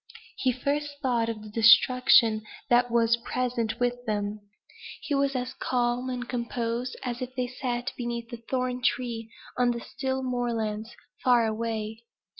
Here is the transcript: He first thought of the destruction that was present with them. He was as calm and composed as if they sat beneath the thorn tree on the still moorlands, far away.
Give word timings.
He 0.37 0.51
first 0.51 0.97
thought 1.03 1.29
of 1.29 1.43
the 1.43 1.49
destruction 1.49 2.41
that 2.71 2.89
was 2.89 3.17
present 3.17 3.79
with 3.79 4.03
them. 4.07 4.39
He 5.03 5.13
was 5.13 5.35
as 5.35 5.53
calm 5.53 6.09
and 6.09 6.27
composed 6.27 6.97
as 7.03 7.21
if 7.21 7.35
they 7.35 7.45
sat 7.45 7.91
beneath 7.95 8.29
the 8.29 8.37
thorn 8.49 8.81
tree 8.81 9.29
on 9.59 9.69
the 9.69 9.79
still 9.79 10.23
moorlands, 10.23 10.95
far 11.23 11.45
away. 11.45 12.01